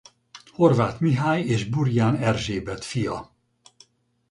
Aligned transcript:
Horváth 0.53 0.99
Mihály 1.01 1.41
és 1.47 1.65
Burján 1.69 2.15
Erzsébet 2.15 2.83
fia. 2.83 3.31